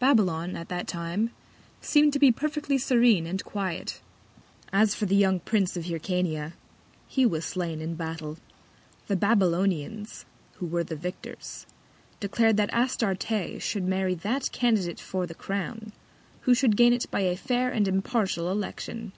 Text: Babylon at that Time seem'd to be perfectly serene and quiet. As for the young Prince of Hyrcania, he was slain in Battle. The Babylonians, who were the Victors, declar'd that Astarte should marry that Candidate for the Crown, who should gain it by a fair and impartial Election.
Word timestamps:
Babylon 0.00 0.56
at 0.56 0.68
that 0.70 0.88
Time 0.88 1.30
seem'd 1.80 2.12
to 2.12 2.18
be 2.18 2.32
perfectly 2.32 2.78
serene 2.78 3.28
and 3.28 3.44
quiet. 3.44 4.00
As 4.72 4.92
for 4.92 5.06
the 5.06 5.14
young 5.14 5.38
Prince 5.38 5.76
of 5.76 5.84
Hyrcania, 5.84 6.54
he 7.06 7.24
was 7.24 7.44
slain 7.44 7.80
in 7.80 7.94
Battle. 7.94 8.38
The 9.06 9.14
Babylonians, 9.14 10.24
who 10.56 10.66
were 10.66 10.82
the 10.82 10.96
Victors, 10.96 11.64
declar'd 12.18 12.56
that 12.56 12.74
Astarte 12.74 13.62
should 13.62 13.84
marry 13.84 14.16
that 14.16 14.50
Candidate 14.50 14.98
for 14.98 15.26
the 15.28 15.34
Crown, 15.36 15.92
who 16.40 16.54
should 16.54 16.76
gain 16.76 16.92
it 16.92 17.08
by 17.12 17.20
a 17.20 17.36
fair 17.36 17.70
and 17.70 17.86
impartial 17.86 18.50
Election. 18.50 19.12